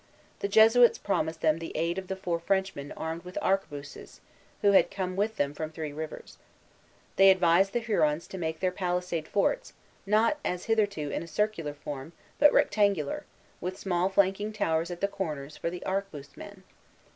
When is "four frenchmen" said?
2.15-2.91